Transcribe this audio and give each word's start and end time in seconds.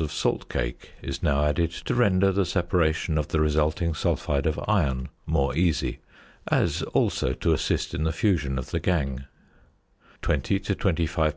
of 0.00 0.12
salt 0.12 0.48
cake 0.48 0.92
is 1.02 1.24
now 1.24 1.44
added 1.44 1.72
to 1.72 1.92
render 1.92 2.30
the 2.30 2.46
separation 2.46 3.18
of 3.18 3.26
the 3.28 3.40
resulting 3.40 3.92
sulphide 3.92 4.46
of 4.46 4.60
iron 4.68 5.08
more 5.26 5.56
easy, 5.56 5.98
as 6.52 6.82
also 6.94 7.32
to 7.32 7.52
assist 7.52 7.92
in 7.94 8.04
the 8.04 8.12
fusion 8.12 8.58
of 8.60 8.70
the 8.70 8.78
gangue; 8.78 9.24
20 10.22 10.60
to 10.60 10.74
25 10.76 11.36